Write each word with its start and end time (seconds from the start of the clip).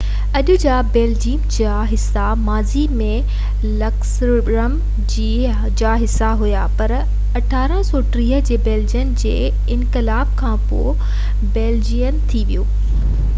اڄ 0.37 0.47
جا 0.61 0.75
بيلجيم 0.93 1.41
جا 1.55 1.73
حصا 1.89 2.23
ماضي 2.45 2.85
۾ 3.01 3.09
لڪسمبرگ 3.81 4.81
جا 5.83 5.91
حصا 6.05 6.31
هئا 6.41 6.63
پر 6.81 6.95
1830 7.41 8.43
جي 8.51 8.57
بيلجين 8.71 9.15
جي 9.25 9.37
انقلاب 9.79 10.35
کانپوءِ 10.45 10.97
بيلجين 11.59 12.23
ٿي 12.33 12.43
ويو 12.53 12.67